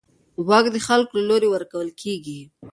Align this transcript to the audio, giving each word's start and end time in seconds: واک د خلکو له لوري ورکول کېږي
واک 0.47 0.65
د 0.71 0.77
خلکو 0.87 1.13
له 1.19 1.23
لوري 1.29 1.47
ورکول 1.51 1.89
کېږي 2.01 2.39